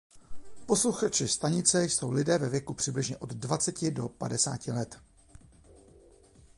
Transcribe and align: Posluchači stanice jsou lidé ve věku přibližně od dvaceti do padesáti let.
Posluchači 0.65 1.27
stanice 1.27 1.83
jsou 1.85 2.11
lidé 2.11 2.37
ve 2.37 2.49
věku 2.49 2.73
přibližně 2.73 3.17
od 3.17 3.29
dvaceti 3.33 3.91
do 3.91 4.09
padesáti 4.09 4.71
let. 4.71 4.97